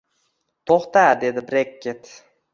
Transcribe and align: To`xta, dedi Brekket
To`xta, 0.71 1.03
dedi 1.25 1.45
Brekket 1.53 2.13